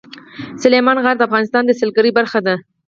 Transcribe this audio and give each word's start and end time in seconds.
سلیمان 0.61 0.97
غر 1.03 1.15
د 1.17 1.21
افغانستان 1.27 1.63
د 1.65 1.71
سیلګرۍ 1.79 2.11
برخه 2.19 2.39
ده. 2.47 2.55